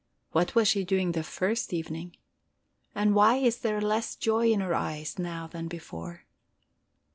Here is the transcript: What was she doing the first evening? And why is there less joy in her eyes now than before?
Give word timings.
What 0.31 0.55
was 0.55 0.67
she 0.67 0.83
doing 0.83 1.11
the 1.11 1.21
first 1.21 1.71
evening? 1.73 2.15
And 2.95 3.13
why 3.13 3.35
is 3.35 3.59
there 3.59 3.79
less 3.79 4.15
joy 4.15 4.49
in 4.51 4.59
her 4.59 4.73
eyes 4.73 5.19
now 5.19 5.45
than 5.45 5.67
before? 5.67 6.25